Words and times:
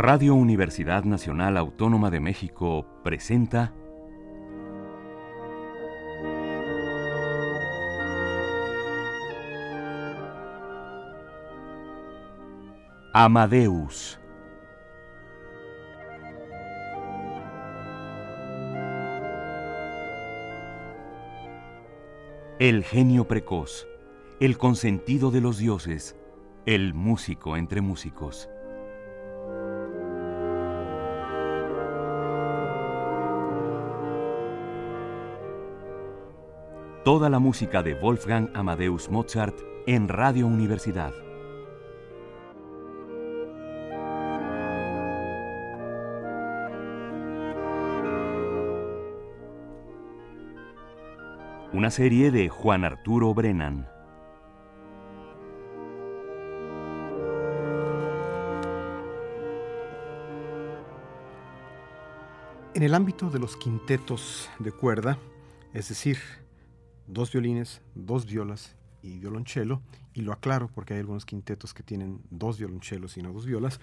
Radio 0.00 0.36
Universidad 0.36 1.04
Nacional 1.04 1.56
Autónoma 1.56 2.10
de 2.10 2.20
México 2.20 2.86
presenta 3.02 3.74
Amadeus. 13.20 14.16
El 22.60 22.84
genio 22.84 23.26
precoz, 23.26 23.88
el 24.38 24.56
consentido 24.56 25.32
de 25.32 25.40
los 25.40 25.58
dioses, 25.58 26.14
el 26.64 26.94
músico 26.94 27.56
entre 27.56 27.80
músicos. 27.80 28.48
Toda 37.04 37.28
la 37.28 37.40
música 37.40 37.82
de 37.82 37.94
Wolfgang 37.94 38.50
Amadeus 38.54 39.10
Mozart 39.10 39.58
en 39.88 40.06
Radio 40.06 40.46
Universidad. 40.46 41.12
Una 51.78 51.92
serie 51.92 52.32
de 52.32 52.48
Juan 52.48 52.84
Arturo 52.84 53.32
Brennan. 53.34 53.88
En 62.74 62.82
el 62.82 62.94
ámbito 62.94 63.30
de 63.30 63.38
los 63.38 63.56
quintetos 63.56 64.50
de 64.58 64.72
cuerda, 64.72 65.18
es 65.72 65.88
decir, 65.88 66.18
dos 67.06 67.30
violines, 67.30 67.80
dos 67.94 68.26
violas 68.26 68.74
y 69.00 69.20
violonchelo, 69.20 69.80
y 70.14 70.22
lo 70.22 70.32
aclaro 70.32 70.68
porque 70.74 70.94
hay 70.94 71.00
algunos 71.00 71.24
quintetos 71.24 71.74
que 71.74 71.84
tienen 71.84 72.20
dos 72.30 72.58
violonchelos 72.58 73.16
y 73.18 73.22
no 73.22 73.32
dos 73.32 73.46
violas, 73.46 73.78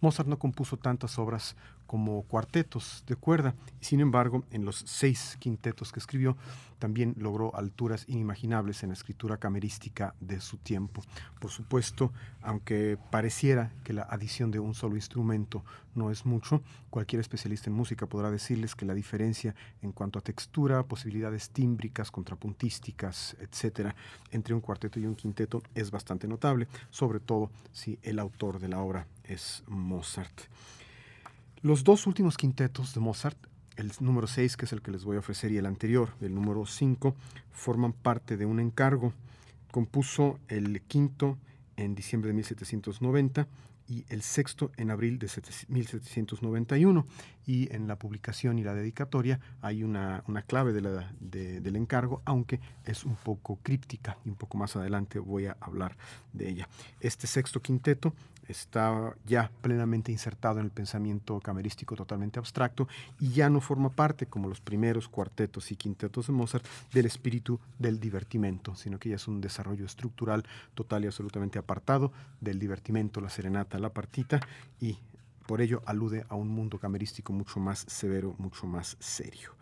Mozart 0.00 0.28
no 0.28 0.38
compuso 0.38 0.76
tantas 0.76 1.18
obras 1.18 1.56
como 1.90 2.22
cuartetos 2.22 3.02
de 3.08 3.16
cuerda, 3.16 3.56
sin 3.80 3.98
embargo, 3.98 4.44
en 4.52 4.64
los 4.64 4.76
seis 4.86 5.36
quintetos 5.40 5.90
que 5.90 5.98
escribió, 5.98 6.36
también 6.78 7.16
logró 7.18 7.52
alturas 7.56 8.04
inimaginables 8.06 8.84
en 8.84 8.90
la 8.90 8.94
escritura 8.94 9.38
camerística 9.38 10.14
de 10.20 10.40
su 10.40 10.56
tiempo. 10.58 11.02
Por 11.40 11.50
supuesto, 11.50 12.12
aunque 12.42 12.96
pareciera 13.10 13.72
que 13.82 13.92
la 13.92 14.02
adición 14.02 14.52
de 14.52 14.60
un 14.60 14.74
solo 14.74 14.94
instrumento 14.94 15.64
no 15.96 16.12
es 16.12 16.26
mucho, 16.26 16.62
cualquier 16.90 17.18
especialista 17.18 17.70
en 17.70 17.74
música 17.74 18.06
podrá 18.06 18.30
decirles 18.30 18.76
que 18.76 18.86
la 18.86 18.94
diferencia 18.94 19.56
en 19.82 19.90
cuanto 19.90 20.20
a 20.20 20.22
textura, 20.22 20.84
posibilidades 20.84 21.50
tímbricas, 21.50 22.12
contrapuntísticas, 22.12 23.36
etcétera, 23.40 23.96
entre 24.30 24.54
un 24.54 24.60
cuarteto 24.60 25.00
y 25.00 25.06
un 25.06 25.16
quinteto 25.16 25.60
es 25.74 25.90
bastante 25.90 26.28
notable, 26.28 26.68
sobre 26.90 27.18
todo 27.18 27.50
si 27.72 27.98
el 28.02 28.20
autor 28.20 28.60
de 28.60 28.68
la 28.68 28.78
obra 28.78 29.08
es 29.24 29.64
Mozart. 29.66 30.42
Los 31.62 31.84
dos 31.84 32.06
últimos 32.06 32.38
quintetos 32.38 32.94
de 32.94 33.00
Mozart, 33.00 33.36
el 33.76 33.92
número 34.00 34.26
6, 34.26 34.56
que 34.56 34.64
es 34.64 34.72
el 34.72 34.80
que 34.80 34.90
les 34.90 35.04
voy 35.04 35.16
a 35.16 35.18
ofrecer, 35.18 35.52
y 35.52 35.58
el 35.58 35.66
anterior, 35.66 36.14
el 36.22 36.34
número 36.34 36.64
5, 36.64 37.14
forman 37.52 37.92
parte 37.92 38.38
de 38.38 38.46
un 38.46 38.60
encargo. 38.60 39.12
Compuso 39.70 40.38
el 40.48 40.80
quinto 40.80 41.36
en 41.76 41.94
diciembre 41.94 42.28
de 42.28 42.34
1790 42.34 43.46
y 43.86 44.06
el 44.08 44.22
sexto 44.22 44.72
en 44.78 44.90
abril 44.90 45.18
de 45.18 45.28
1791. 45.68 47.06
Y 47.44 47.70
en 47.74 47.88
la 47.88 47.96
publicación 47.96 48.58
y 48.58 48.64
la 48.64 48.72
dedicatoria 48.72 49.38
hay 49.60 49.82
una, 49.82 50.24
clave 50.46 50.72
del 50.72 51.76
encargo, 51.76 52.22
aunque 52.24 52.58
es 52.86 53.04
un 53.04 53.16
poco 53.16 53.58
críptica 53.62 54.16
y 54.24 54.30
un 54.30 54.36
poco 54.36 54.56
más 54.56 54.76
adelante 54.76 55.18
voy 55.18 55.44
a 55.44 55.58
hablar 55.60 55.98
de 56.32 56.48
ella. 56.48 56.68
Este 57.00 57.26
sexto 57.26 57.60
quinteto 57.60 58.14
está 58.50 59.14
ya 59.26 59.50
plenamente 59.62 60.12
insertado 60.12 60.58
en 60.58 60.66
el 60.66 60.70
pensamiento 60.70 61.40
camerístico 61.40 61.96
totalmente 61.96 62.38
abstracto 62.38 62.88
y 63.18 63.30
ya 63.30 63.48
no 63.48 63.60
forma 63.60 63.90
parte, 63.90 64.26
como 64.26 64.48
los 64.48 64.60
primeros 64.60 65.08
cuartetos 65.08 65.70
y 65.72 65.76
quintetos 65.76 66.26
de 66.26 66.32
Mozart, 66.32 66.66
del 66.92 67.06
espíritu 67.06 67.60
del 67.78 68.00
divertimento, 68.00 68.74
sino 68.74 68.98
que 68.98 69.10
ya 69.10 69.16
es 69.16 69.28
un 69.28 69.40
desarrollo 69.40 69.86
estructural 69.86 70.44
total 70.74 71.04
y 71.04 71.06
absolutamente 71.06 71.58
apartado 71.58 72.12
del 72.40 72.58
divertimento, 72.58 73.20
la 73.20 73.30
serenata, 73.30 73.78
la 73.78 73.92
partita 73.92 74.40
y 74.80 74.98
por 75.46 75.60
ello 75.60 75.82
alude 75.86 76.24
a 76.28 76.36
un 76.36 76.48
mundo 76.48 76.78
camerístico 76.78 77.32
mucho 77.32 77.58
más 77.58 77.84
severo, 77.88 78.34
mucho 78.38 78.66
más 78.66 78.96
serio. 79.00 79.59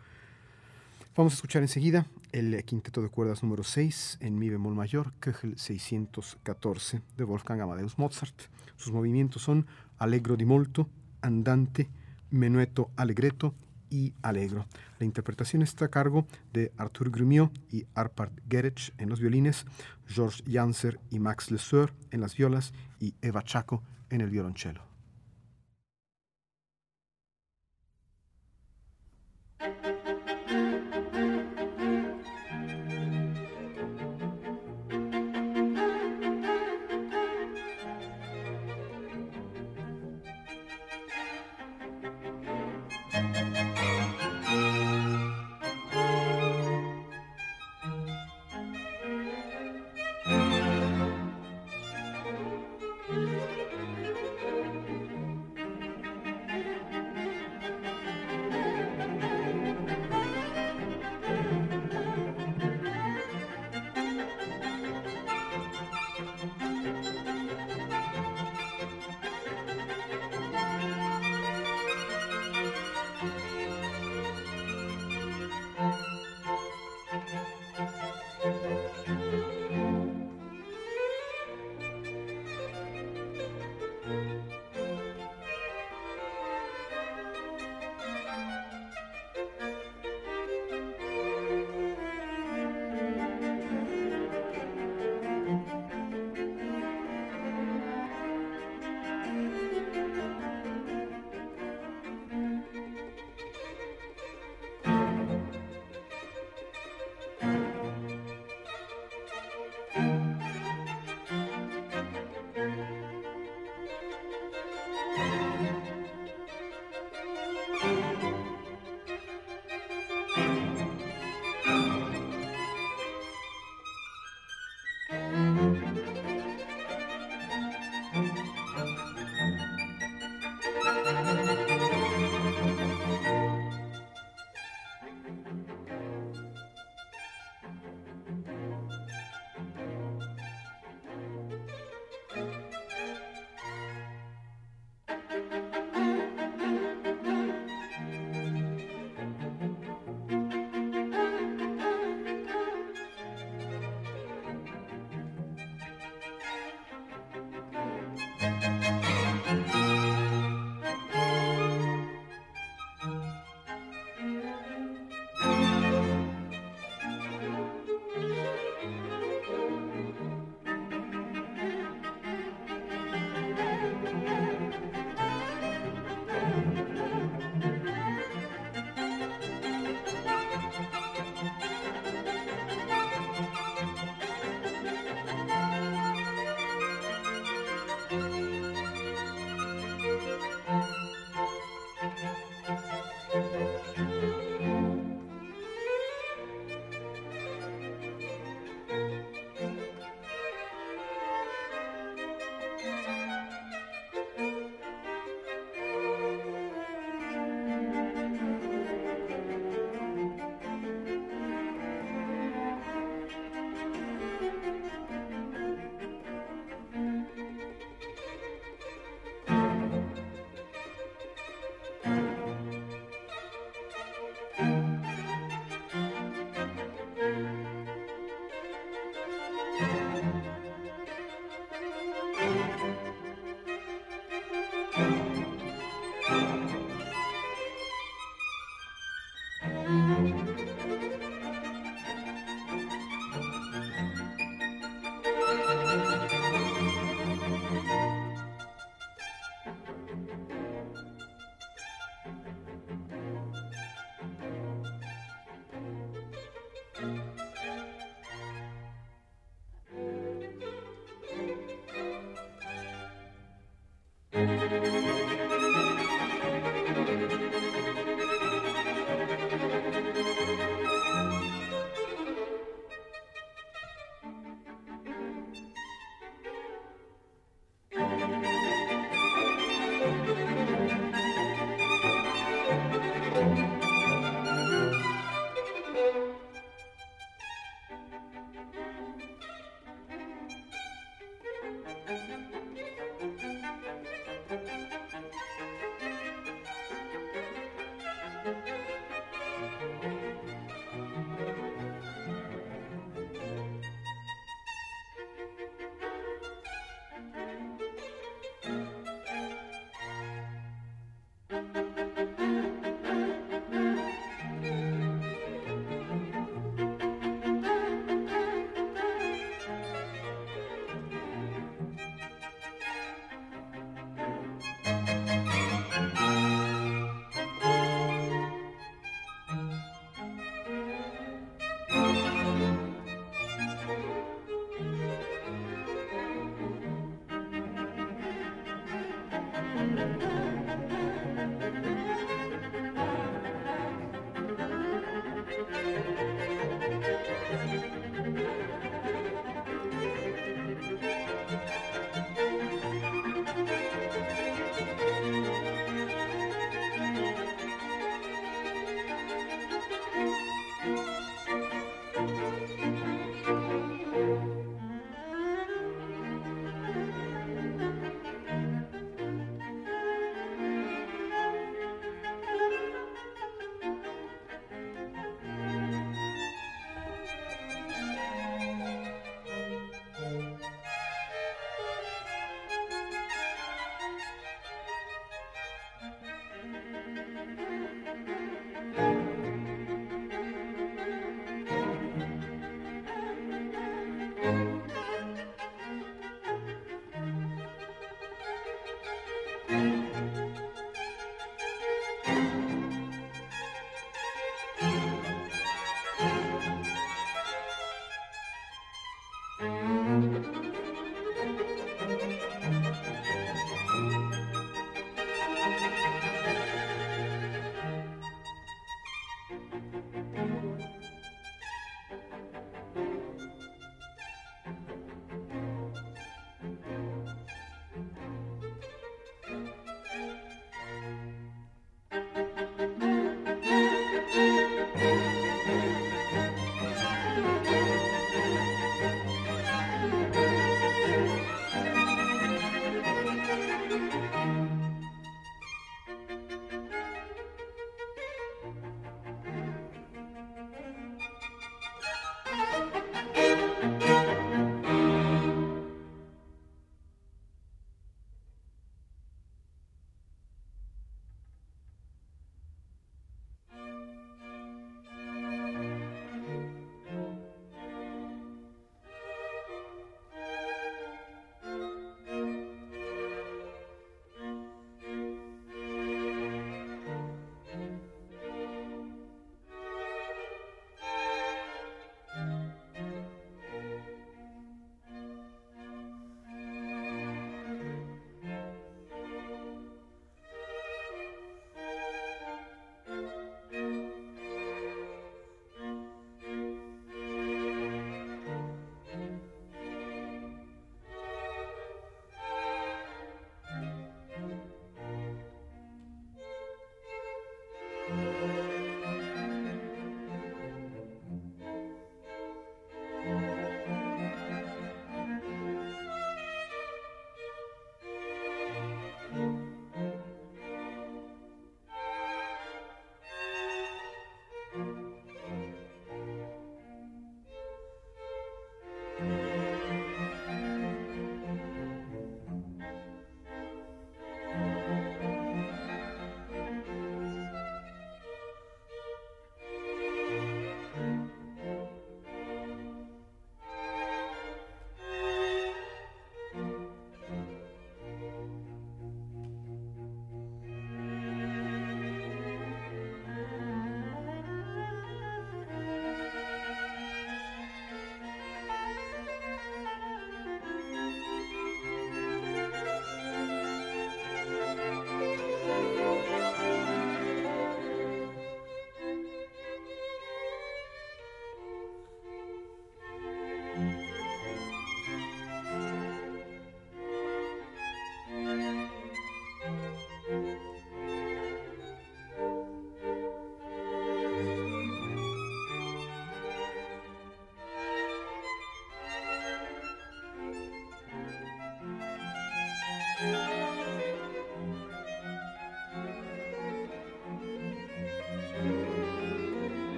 Vamos 1.19 1.33
a 1.33 1.35
escuchar 1.35 1.61
enseguida 1.63 2.05
el 2.31 2.53
eh, 2.53 2.63
quinteto 2.63 3.01
de 3.01 3.09
cuerdas 3.09 3.43
número 3.43 3.61
6 3.61 4.19
en 4.21 4.39
mi 4.39 4.49
bemol 4.49 4.73
mayor, 4.73 5.11
Köchel 5.19 5.59
614 5.59 7.01
de 7.17 7.23
Wolfgang 7.25 7.59
Amadeus 7.59 7.99
Mozart. 7.99 8.43
Sus 8.77 8.93
movimientos 8.93 9.41
son 9.41 9.67
Allegro 9.97 10.37
di 10.37 10.45
molto, 10.45 10.87
Andante, 11.19 11.89
Menueto 12.31 12.91
Allegretto 12.95 13.53
y 13.89 14.13
Allegro. 14.21 14.65
La 14.97 15.05
interpretación 15.05 15.61
está 15.61 15.83
a 15.83 15.89
cargo 15.89 16.25
de 16.53 16.71
Arthur 16.77 17.09
Grumio 17.11 17.51
y 17.69 17.85
Arpard 17.95 18.31
Gerech 18.49 18.93
en 18.97 19.09
los 19.09 19.19
violines, 19.19 19.65
George 20.07 20.41
Janser 20.49 21.01
y 21.09 21.19
Max 21.19 21.51
Leseur 21.51 21.93
en 22.11 22.21
las 22.21 22.37
violas 22.37 22.71
y 22.97 23.13
Eva 23.21 23.43
Chaco 23.43 23.83
en 24.09 24.21
el 24.21 24.29
violonchelo. 24.29 24.83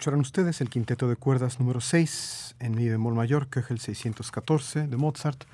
Escucharon 0.00 0.20
ustedes 0.20 0.62
el 0.62 0.70
quinteto 0.70 1.10
de 1.10 1.16
cuerdas 1.16 1.60
número 1.60 1.82
6 1.82 2.56
en 2.58 2.74
mi 2.74 2.88
bemol 2.88 3.12
mayor, 3.12 3.48
el 3.68 3.80
614 3.80 4.86
de 4.86 4.96
Mozart, 4.96 5.44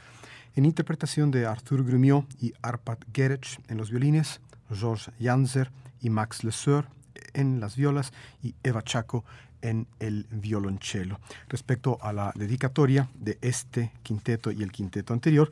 en 0.54 0.64
interpretación 0.64 1.32
de 1.32 1.46
Arthur 1.46 1.85
Grumiaux 1.85 2.24
y 2.40 2.54
Arpad 2.62 2.98
Gerech 3.12 3.59
en 3.66 3.76
los 3.76 3.90
violines, 3.90 4.40
Georges 4.72 5.11
Janzer 5.20 5.72
y 6.00 6.11
Max 6.11 6.44
Leseur 6.44 6.87
en 7.35 7.59
las 7.59 7.74
violas 7.74 8.12
y 8.40 8.54
Eva 8.62 8.82
Chaco 8.82 9.24
en 9.62 9.88
el 9.98 10.28
violonchelo. 10.30 11.18
Respecto 11.48 11.98
a 12.00 12.12
la 12.12 12.32
dedicatoria 12.37 13.09
de 13.16 13.38
este 13.40 13.90
quinteto 14.04 14.52
y 14.52 14.62
el 14.62 14.70
quinteto 14.70 15.12
anterior, 15.12 15.50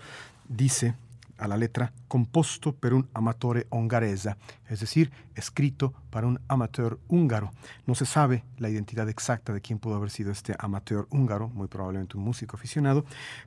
dice 0.49 0.95
a 1.39 1.49
la 1.49 1.57
letra 1.57 1.93
composto 2.09 2.75
per 2.75 2.95
un 2.95 3.09
amatore 3.15 3.67
hongaresa, 3.71 4.37
es 4.69 4.81
decir, 4.81 5.11
escrito 5.35 5.93
para 6.11 6.27
un 6.27 6.41
amateur 6.49 6.99
húngaro. 7.09 7.53
No 7.87 7.95
se 7.95 8.07
sabe 8.07 8.45
la 8.59 8.71
identidad 8.71 9.09
exacta 9.09 9.53
de 9.53 9.61
quién 9.61 9.79
pudo 9.79 9.97
haber 9.97 10.11
sido 10.11 10.31
este 10.33 10.55
amateur 10.59 11.07
húngaro, 11.11 11.49
muy 11.49 11.69
probablemente 11.69 12.17
un 12.17 12.25
músico 12.25 12.57
aficionado, 12.57 13.05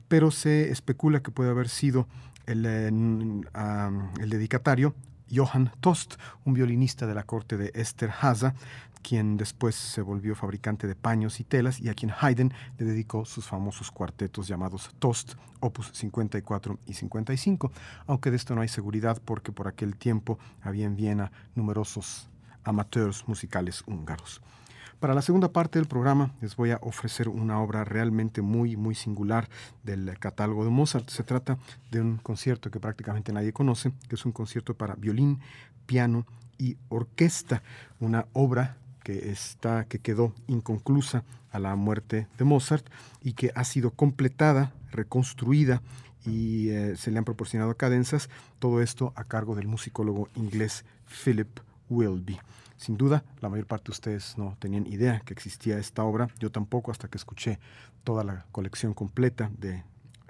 pero 0.08 0.30
se 0.30 0.70
especula 0.70 1.20
que 1.20 1.30
puede 1.30 1.50
haber 1.50 1.68
sido 1.68 2.06
el, 2.46 2.64
el 2.64 4.30
dedicatario 4.30 4.94
Johann 5.30 5.70
Tost, 5.80 6.14
un 6.44 6.54
violinista 6.54 7.06
de 7.06 7.14
la 7.14 7.24
corte 7.24 7.56
de 7.56 7.70
Esther 7.74 8.10
Haza, 8.20 8.54
quien 9.02 9.36
después 9.36 9.74
se 9.74 10.02
volvió 10.02 10.34
fabricante 10.34 10.86
de 10.86 10.94
paños 10.94 11.40
y 11.40 11.44
telas 11.44 11.80
y 11.80 11.88
a 11.88 11.94
quien 11.94 12.12
Haydn 12.18 12.52
le 12.78 12.86
dedicó 12.86 13.24
sus 13.24 13.46
famosos 13.46 13.90
cuartetos 13.90 14.48
llamados 14.48 14.90
Tost, 14.98 15.34
opus 15.60 15.90
54 15.92 16.78
y 16.86 16.94
55, 16.94 17.72
aunque 18.06 18.30
de 18.30 18.36
esto 18.36 18.54
no 18.54 18.60
hay 18.60 18.68
seguridad 18.68 19.20
porque 19.24 19.52
por 19.52 19.68
aquel 19.68 19.96
tiempo 19.96 20.38
había 20.62 20.86
en 20.86 20.96
Viena 20.96 21.32
numerosos 21.54 22.28
amateurs 22.64 23.26
musicales 23.26 23.82
húngaros. 23.86 24.40
Para 25.00 25.14
la 25.14 25.22
segunda 25.22 25.52
parte 25.52 25.78
del 25.78 25.86
programa 25.86 26.34
les 26.40 26.56
voy 26.56 26.72
a 26.72 26.80
ofrecer 26.82 27.28
una 27.28 27.60
obra 27.60 27.84
realmente 27.84 28.42
muy, 28.42 28.76
muy 28.76 28.96
singular 28.96 29.48
del 29.84 30.18
catálogo 30.18 30.64
de 30.64 30.70
Mozart. 30.70 31.08
Se 31.08 31.22
trata 31.22 31.56
de 31.92 32.00
un 32.00 32.16
concierto 32.16 32.70
que 32.72 32.80
prácticamente 32.80 33.32
nadie 33.32 33.52
conoce, 33.52 33.92
que 34.08 34.16
es 34.16 34.26
un 34.26 34.32
concierto 34.32 34.74
para 34.74 34.96
violín, 34.96 35.38
piano 35.86 36.26
y 36.58 36.78
orquesta, 36.88 37.62
una 38.00 38.26
obra 38.32 38.76
que, 39.08 39.30
está, 39.30 39.86
que 39.86 40.00
quedó 40.00 40.34
inconclusa 40.48 41.24
a 41.50 41.58
la 41.58 41.74
muerte 41.76 42.26
de 42.36 42.44
Mozart 42.44 42.84
y 43.22 43.32
que 43.32 43.50
ha 43.54 43.64
sido 43.64 43.90
completada, 43.90 44.74
reconstruida 44.90 45.80
y 46.26 46.68
eh, 46.68 46.94
se 46.94 47.10
le 47.10 47.16
han 47.16 47.24
proporcionado 47.24 47.74
cadenzas, 47.74 48.28
todo 48.58 48.82
esto 48.82 49.14
a 49.16 49.24
cargo 49.24 49.54
del 49.54 49.66
musicólogo 49.66 50.28
inglés 50.34 50.84
Philip 51.06 51.48
Wilby. 51.88 52.38
Sin 52.76 52.98
duda, 52.98 53.24
la 53.40 53.48
mayor 53.48 53.64
parte 53.64 53.86
de 53.86 53.92
ustedes 53.92 54.36
no 54.36 54.58
tenían 54.58 54.86
idea 54.86 55.20
que 55.20 55.32
existía 55.32 55.78
esta 55.78 56.04
obra, 56.04 56.28
yo 56.38 56.52
tampoco 56.52 56.90
hasta 56.90 57.08
que 57.08 57.16
escuché 57.16 57.58
toda 58.04 58.24
la 58.24 58.44
colección 58.52 58.92
completa 58.92 59.50
de 59.58 59.84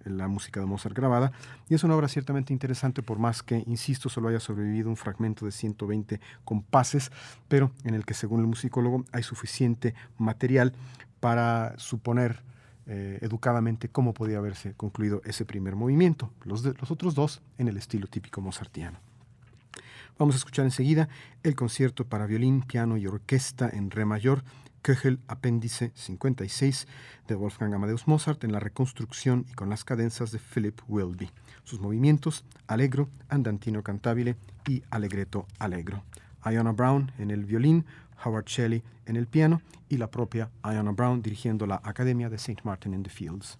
la 0.08 0.28
música 0.28 0.60
de 0.60 0.66
Mozart 0.66 0.96
grabada, 0.96 1.32
y 1.68 1.74
es 1.74 1.84
una 1.84 1.94
obra 1.94 2.08
ciertamente 2.08 2.52
interesante 2.52 3.02
por 3.02 3.18
más 3.18 3.42
que, 3.42 3.62
insisto, 3.66 4.08
solo 4.08 4.28
haya 4.28 4.40
sobrevivido 4.40 4.88
un 4.88 4.96
fragmento 4.96 5.44
de 5.44 5.52
120 5.52 6.20
compases, 6.44 7.12
pero 7.48 7.70
en 7.84 7.94
el 7.94 8.04
que, 8.04 8.14
según 8.14 8.40
el 8.40 8.46
musicólogo, 8.46 9.04
hay 9.12 9.22
suficiente 9.22 9.94
material 10.16 10.72
para 11.20 11.74
suponer 11.78 12.42
eh, 12.86 13.18
educadamente 13.20 13.88
cómo 13.88 14.14
podía 14.14 14.38
haberse 14.38 14.72
concluido 14.74 15.20
ese 15.24 15.44
primer 15.44 15.76
movimiento, 15.76 16.32
los, 16.44 16.64
los 16.64 16.90
otros 16.90 17.14
dos 17.14 17.42
en 17.58 17.68
el 17.68 17.76
estilo 17.76 18.06
típico 18.06 18.40
mozartiano. 18.40 18.98
Vamos 20.18 20.34
a 20.34 20.38
escuchar 20.38 20.64
enseguida 20.64 21.08
el 21.42 21.54
concierto 21.54 22.04
para 22.04 22.26
violín, 22.26 22.62
piano 22.62 22.96
y 22.96 23.06
orquesta 23.06 23.68
en 23.68 23.90
re 23.90 24.04
mayor 24.04 24.42
Köchel 24.88 25.20
Apéndice 25.28 25.92
56 25.94 26.86
de 27.26 27.34
Wolfgang 27.34 27.74
Amadeus 27.74 28.08
Mozart 28.08 28.42
en 28.44 28.52
la 28.52 28.58
reconstrucción 28.58 29.44
y 29.50 29.52
con 29.52 29.68
las 29.68 29.84
cadenzas 29.84 30.32
de 30.32 30.38
Philip 30.38 30.80
Wilby. 30.88 31.28
Sus 31.62 31.78
movimientos, 31.78 32.46
Allegro, 32.68 33.10
Andantino 33.28 33.82
Cantabile 33.82 34.36
y 34.66 34.82
Allegretto 34.88 35.46
Allegro. 35.58 36.04
Iona 36.42 36.72
Brown 36.72 37.12
en 37.18 37.30
el 37.30 37.44
violín, 37.44 37.84
Howard 38.24 38.46
Shelley 38.46 38.82
en 39.04 39.16
el 39.16 39.26
piano 39.26 39.60
y 39.90 39.98
la 39.98 40.10
propia 40.10 40.48
Iona 40.64 40.92
Brown 40.92 41.20
dirigiendo 41.20 41.66
la 41.66 41.82
Academia 41.84 42.30
de 42.30 42.36
St. 42.36 42.62
Martin 42.64 42.94
in 42.94 43.02
the 43.02 43.10
Fields. 43.10 43.58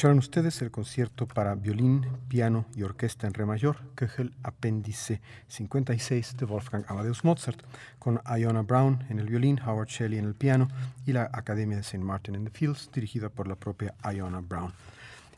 Escucharon 0.00 0.18
ustedes 0.18 0.62
el 0.62 0.70
concierto 0.70 1.28
para 1.28 1.54
violín, 1.54 2.06
piano 2.26 2.64
y 2.74 2.84
orquesta 2.84 3.26
en 3.26 3.34
re 3.34 3.44
mayor, 3.44 3.76
Köchel 3.94 4.32
Apéndice 4.42 5.20
56 5.48 6.38
de 6.38 6.46
Wolfgang 6.46 6.86
Amadeus 6.88 7.22
Mozart, 7.22 7.60
con 7.98 8.18
Iona 8.24 8.62
Brown 8.62 9.04
en 9.10 9.18
el 9.18 9.28
violín, 9.28 9.60
Howard 9.60 9.88
Shelley 9.88 10.18
en 10.18 10.24
el 10.24 10.34
piano 10.34 10.68
y 11.04 11.12
la 11.12 11.28
Academia 11.30 11.76
de 11.76 11.82
St. 11.82 12.02
Martin 12.02 12.34
in 12.34 12.44
the 12.46 12.50
Fields, 12.50 12.88
dirigida 12.90 13.28
por 13.28 13.46
la 13.46 13.56
propia 13.56 13.94
Iona 14.10 14.40
Brown. 14.40 14.72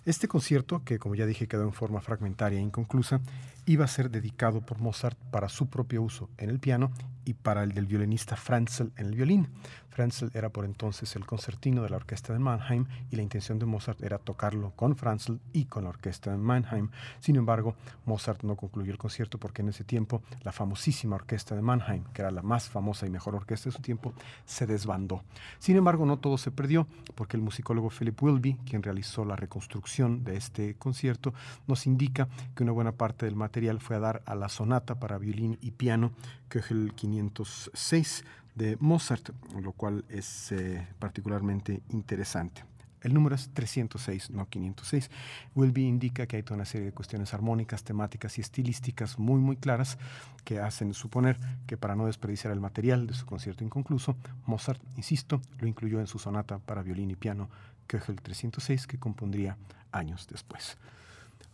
Este 0.05 0.29
concierto, 0.29 0.85
que 0.85 1.01
como 1.01 1.17
ya 1.17 1.27
dije 1.27 1.49
quedó 1.49 1.65
en 1.65 1.73
forma 1.73 2.01
fragmentaria 2.01 2.61
e 2.61 2.63
inconclusa, 2.63 3.21
iba 3.67 3.85
a 3.85 3.89
ser 3.89 4.11
dedicado 4.11 4.61
por 4.61 4.79
Mozart 4.79 5.19
para 5.33 5.49
su 5.49 5.69
propio 5.71 6.03
uso 6.03 6.29
en 6.39 6.51
el 6.51 6.61
piano 6.61 6.93
y 7.25 7.35
para 7.35 7.65
el 7.65 7.73
del 7.73 7.87
violinista 7.87 8.37
Franzel 8.37 8.93
en 8.97 9.07
el 9.07 9.17
violín. 9.17 9.49
Franzel 9.93 10.31
era 10.33 10.49
por 10.49 10.65
entonces 10.65 11.15
el 11.17 11.27
concertino 11.27 11.83
de 11.83 11.91
la 11.91 11.97
orquesta 11.97 12.33
de 12.33 12.39
Mannheim 12.39 12.87
y 13.11 13.17
la 13.17 13.23
intención 13.23 13.59
de 13.59 13.67
Mozart 13.67 14.03
era 14.03 14.19
tocarlo 14.19 14.73
con 14.75 14.97
Franzel 14.97 15.39
y 15.53 15.67
con 15.67 15.85
la 15.85 15.91
orquesta 15.91 16.31
de 16.31 16.39
Mannheim. 16.39 16.89
Sin 17.21 17.37
embargo, 17.37 17.75
Mozart 18.07 18.43
no 18.43 18.57
concluyó 18.57 18.91
el 18.91 18.99
concierto 18.99 19.39
porque 19.39 19.61
en 19.61 19.69
ese 19.69 19.85
tiempo 19.85 20.23
la 20.43 20.53
famosísima 20.53 21.17
orquesta 21.17 21.55
de 21.55 21.63
Mannheim, 21.63 22.05
que 22.15 22.23
era 22.23 22.31
la 22.31 22.43
más 22.43 22.71
famosa 22.71 23.07
y 23.07 23.11
mejor 23.11 23.35
orquesta 23.35 23.69
de 23.69 23.77
su 23.77 23.83
tiempo, 23.83 24.15
se 24.47 24.67
desbandó. 24.67 25.23
Sin 25.59 25.77
embargo, 25.77 26.07
no 26.07 26.19
todo 26.19 26.39
se 26.39 26.51
perdió 26.51 26.87
porque 27.15 27.37
el 27.37 27.43
musicólogo 27.43 27.91
Philip 27.91 28.21
Wilby, 28.23 28.55
quien 28.65 28.83
realizó 28.83 29.25
la 29.27 29.37
reconstrucción 29.37 30.25
de 30.25 30.37
este 30.37 30.75
concierto, 30.77 31.35
nos 31.67 31.87
indica 31.87 32.29
que 32.55 32.63
una 32.63 32.73
buena 32.73 32.93
parte 32.93 33.27
del 33.27 33.37
material 33.37 33.79
fue 33.79 33.97
a 33.97 34.01
dar 34.01 34.23
a 34.25 34.35
la 34.35 34.49
sonata 34.49 34.99
para 34.99 35.19
violín 35.19 35.59
y 35.61 35.73
piano 35.73 36.13
Köchel 36.49 36.93
506 36.95 38.25
de 38.55 38.77
Mozart, 38.81 39.31
lo 39.61 39.73
cual 39.73 40.05
es 40.09 40.53
eh, 40.53 40.87
particularmente 40.99 41.83
interesante. 41.91 42.65
El 43.03 43.15
número 43.15 43.35
es 43.35 43.51
306, 43.53 44.31
no 44.31 44.49
506. 44.49 45.11
Wilby 45.57 45.87
indica 45.87 46.27
que 46.27 46.37
hay 46.37 46.43
toda 46.43 46.57
una 46.57 46.65
serie 46.65 46.87
de 46.87 46.93
cuestiones 46.93 47.35
armónicas, 47.35 47.83
temáticas 47.83 48.39
y 48.39 48.41
estilísticas 48.41 49.19
muy, 49.19 49.41
muy 49.41 49.57
claras 49.57 49.99
que 50.45 50.61
hacen 50.61 50.95
suponer 50.95 51.39
que 51.67 51.77
para 51.77 51.97
no 51.97 52.07
desperdiciar 52.07 52.53
el 52.53 52.61
material 52.61 53.07
de 53.07 53.15
su 53.15 53.27
concierto 53.27 53.65
inconcluso, 53.65 54.17
Mozart, 54.47 54.81
insisto, 54.97 55.41
lo 55.59 55.67
incluyó 55.67 56.01
en 56.01 56.07
su 56.07 56.19
sonata 56.19 56.59
para 56.59 56.83
violín 56.83 57.11
y 57.11 57.17
piano 57.17 57.49
Köchel 57.89 58.21
306 58.21 58.87
que 58.87 58.99
compondría 58.99 59.57
años 59.91 60.29
después. 60.31 60.77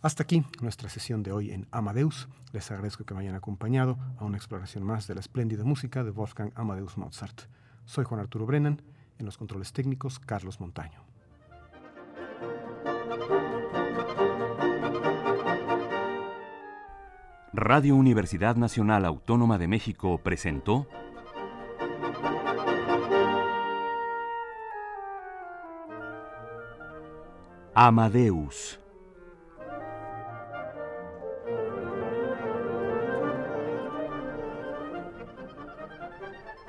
Hasta 0.01 0.23
aquí 0.23 0.45
nuestra 0.61 0.87
sesión 0.87 1.23
de 1.23 1.33
hoy 1.33 1.51
en 1.51 1.67
Amadeus. 1.71 2.29
Les 2.53 2.71
agradezco 2.71 3.03
que 3.03 3.13
me 3.13 3.19
hayan 3.19 3.35
acompañado 3.35 3.97
a 4.17 4.23
una 4.23 4.37
exploración 4.37 4.85
más 4.85 5.07
de 5.07 5.15
la 5.15 5.19
espléndida 5.19 5.65
música 5.65 6.05
de 6.05 6.11
Wolfgang 6.11 6.53
Amadeus 6.55 6.97
Mozart. 6.97 7.41
Soy 7.83 8.05
Juan 8.05 8.21
Arturo 8.21 8.45
Brennan, 8.45 8.81
en 9.17 9.25
los 9.25 9.37
controles 9.37 9.73
técnicos 9.73 10.19
Carlos 10.19 10.61
Montaño. 10.61 11.03
Radio 17.51 17.97
Universidad 17.97 18.55
Nacional 18.55 19.03
Autónoma 19.03 19.57
de 19.57 19.67
México 19.67 20.17
presentó 20.23 20.87
Amadeus 27.73 28.79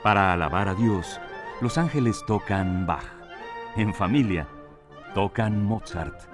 Para 0.03 0.33
alabar 0.33 0.67
a 0.69 0.75
Dios, 0.75 1.21
los 1.61 1.77
ángeles 1.77 2.25
tocan 2.27 2.87
Bach. 2.87 3.05
En 3.77 3.93
familia, 3.93 4.49
tocan 5.15 5.63
Mozart. 5.63 6.30